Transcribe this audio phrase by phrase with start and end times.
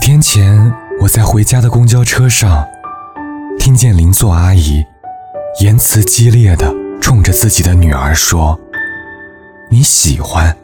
[0.00, 2.66] 天前，我在回家的公交车上，
[3.58, 4.82] 听见邻座阿姨
[5.60, 8.58] 言辞激烈的冲着自己的女儿说
[9.70, 10.56] ：“你喜欢，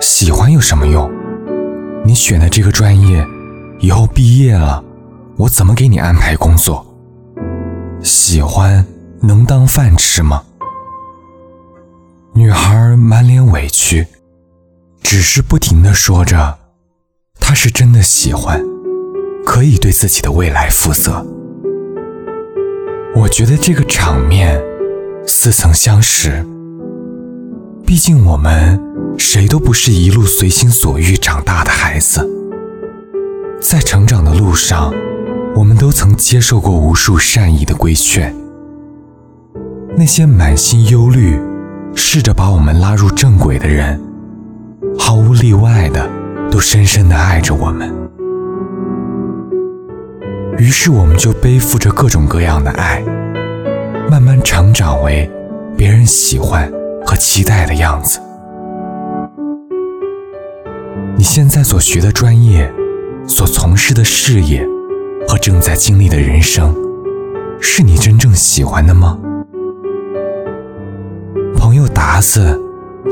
[0.00, 1.08] 喜欢有什么用？
[2.04, 3.24] 你选的这个专业，
[3.78, 4.82] 以后毕业了，
[5.36, 6.84] 我怎么给你安排工作？
[8.02, 8.84] 喜欢
[9.20, 10.42] 能当饭吃吗？”
[12.34, 14.06] 女孩满脸委屈，
[15.00, 16.58] 只是不停的说着。
[17.48, 18.60] 他是真的喜欢，
[19.44, 21.24] 可以对自己的未来负责。
[23.14, 24.60] 我觉得这个场面
[25.28, 26.44] 似曾相识。
[27.86, 28.76] 毕竟我们
[29.16, 32.28] 谁都不是一路随心所欲长大的孩子，
[33.60, 34.92] 在成长的路上，
[35.54, 38.34] 我们都曾接受过无数善意的规劝。
[39.96, 41.40] 那些满心忧虑，
[41.94, 44.02] 试着把我们拉入正轨的人，
[44.98, 46.25] 毫无例外的。
[46.50, 47.92] 都深深的爱着我们，
[50.58, 53.02] 于是我们就背负着各种各样的爱，
[54.10, 55.30] 慢慢成长为
[55.76, 56.72] 别人喜欢
[57.04, 58.18] 和期待的样子。
[61.16, 62.72] 你现在所学的专业，
[63.26, 64.66] 所从事的事业，
[65.28, 66.74] 和正在经历的人生，
[67.60, 69.18] 是你真正喜欢的吗？
[71.56, 72.58] 朋友达子，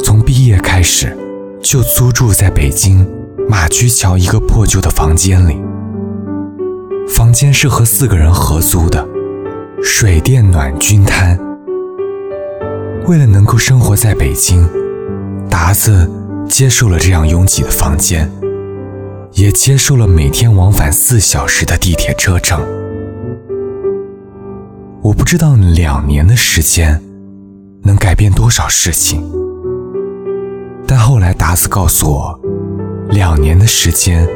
[0.03, 1.15] 从毕业开始
[1.61, 3.07] 就租住在北京。
[3.49, 5.61] 马驹桥一个破旧的房间里，
[7.09, 9.07] 房间是和四个人合租的，
[9.83, 11.39] 水电暖均摊。
[13.07, 14.67] 为了能够生活在北京，
[15.51, 16.11] 达子
[16.49, 18.31] 接受了这样拥挤的房间，
[19.33, 22.61] 也接受了每天往返四小时的地铁车程。
[25.03, 26.99] 我不知道两年的时间
[27.83, 29.23] 能改变多少事情，
[30.87, 32.41] 但后来达子告诉我。
[33.11, 34.27] 两年的时间，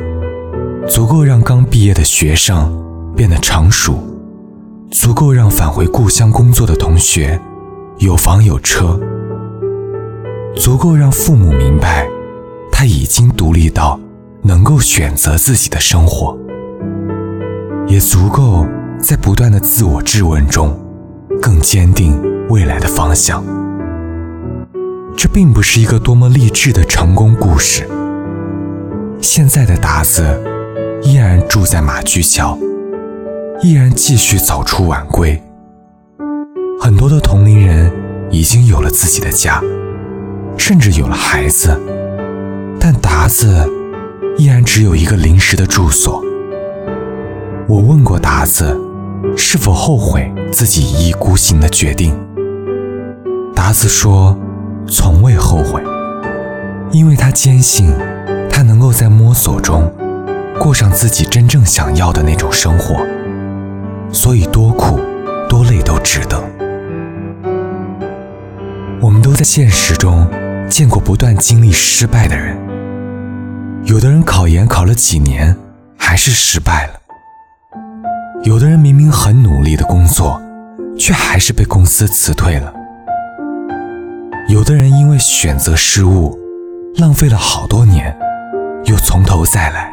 [0.87, 2.85] 足够让刚毕业的学生
[3.17, 3.99] 变得成熟，
[4.91, 7.41] 足够让返回故乡工作的同学
[7.99, 8.99] 有房有车，
[10.55, 12.07] 足够让父母明白
[12.71, 13.99] 他已经独立到
[14.43, 16.39] 能够选择自己的生活，
[17.89, 18.67] 也足够
[19.01, 20.79] 在不断的自我质问中
[21.41, 23.43] 更坚定未来的方向。
[25.17, 27.89] 这并不是一个多么励志的成功故事。
[29.21, 30.23] 现在的达子
[31.03, 32.57] 依然住在马驹桥，
[33.63, 35.41] 依然继续早出晚归。
[36.81, 37.93] 很多的同龄人
[38.31, 39.61] 已经有了自己的家，
[40.57, 41.77] 甚至有了孩子，
[42.79, 43.69] 但达子
[44.37, 46.23] 依然只有一个临时的住所。
[47.69, 48.77] 我问过达子，
[49.37, 52.17] 是否后悔自己一意孤行的决定？
[53.55, 54.39] 达子说，
[54.87, 55.83] 从未后悔，
[56.93, 57.93] 因为他坚信。
[58.59, 59.89] 他能够在摸索中
[60.59, 62.97] 过上自己真正想要的那种生活，
[64.13, 64.99] 所以多苦
[65.49, 66.43] 多累都值得。
[69.01, 70.29] 我们都在现实中
[70.69, 72.59] 见过不断经历失败的人，
[73.85, 75.57] 有的人考研考了几年
[75.97, 76.95] 还是失败了，
[78.43, 80.43] 有的人明明很努力的工作，
[80.99, 82.75] 却还是被公司辞退了，
[84.49, 86.37] 有的人因为选择失误，
[86.97, 88.13] 浪费了好多年。
[88.99, 89.93] 从头再来。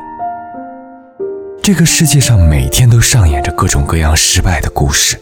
[1.62, 5.20] 这个世界上每天都上演着各种各样失败的故事，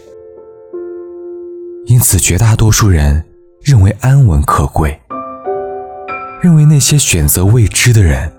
[1.86, 3.24] 因此绝大多数人
[3.62, 5.00] 认为安稳可贵，
[6.42, 8.30] 认为那些选择未知的人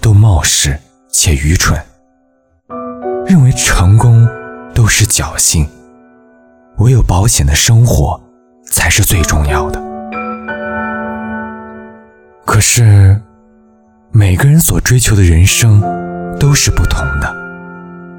[0.00, 0.76] 都冒失
[1.08, 1.80] 且愚蠢，
[3.26, 4.28] 认为成功
[4.74, 5.68] 都是侥幸，
[6.78, 8.20] 唯有保险的生活
[8.72, 9.80] 才是最重要的。
[12.44, 13.20] 可是。
[14.18, 15.78] 每个人所追求的人生
[16.40, 17.36] 都是不同的，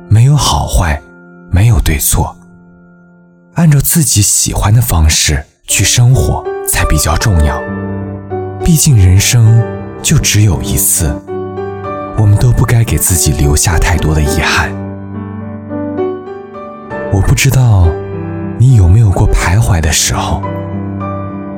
[0.08, 1.02] 没有好坏，
[1.50, 2.38] 没有对错，
[3.56, 7.59] 按照自己喜欢的方式去生活才比较重要。
[8.64, 9.59] 毕竟人生
[10.03, 11.20] 就只有一次，
[12.20, 14.70] 我们都不该给自己留下太多的遗憾。
[17.11, 17.90] 我不知道
[18.59, 20.44] 你有没有过徘徊的时候，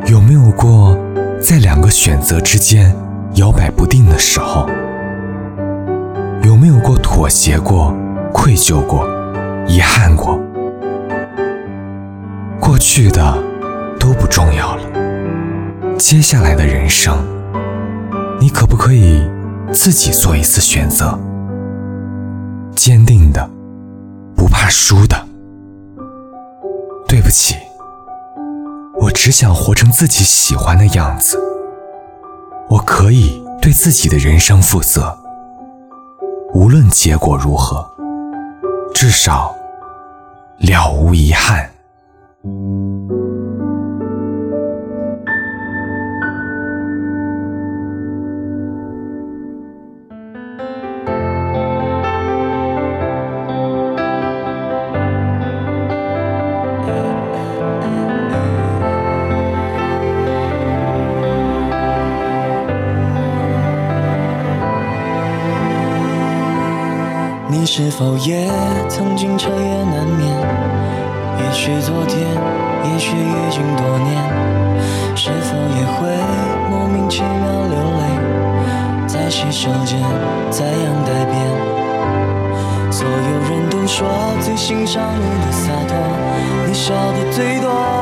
[0.05, 0.97] 有没有过
[1.41, 2.95] 在两个选择之间。
[3.35, 4.67] 摇摆不定的时候，
[6.43, 7.93] 有没有过妥协过、
[8.33, 9.07] 愧疚过、
[9.67, 10.39] 遗憾过？
[12.59, 13.37] 过去的
[13.99, 14.83] 都不重要了。
[15.97, 17.17] 接下来的人生，
[18.39, 19.27] 你可不可以
[19.71, 21.17] 自己做一次选择？
[22.75, 23.49] 坚定的，
[24.35, 25.15] 不怕输的。
[27.07, 27.55] 对不起，
[28.99, 31.39] 我只想活成自己喜欢的样子。
[32.69, 35.17] 我可以对自己的人生负责，
[36.53, 37.83] 无论结果如何，
[38.93, 39.55] 至少
[40.59, 41.67] 了无遗憾。
[67.81, 68.45] 是否也
[68.89, 70.35] 曾经彻夜难眠？
[71.37, 72.19] 也许昨天，
[72.83, 74.21] 也许已经多年。
[75.15, 76.09] 是否也会
[76.69, 77.29] 莫名其妙
[77.69, 79.07] 流泪？
[79.07, 79.97] 在洗手间，
[80.51, 82.91] 在阳台边。
[82.91, 84.05] 所有人都说
[84.41, 85.95] 最欣赏你的洒脱，
[86.67, 87.98] 你笑的最多。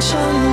[0.00, 0.49] 相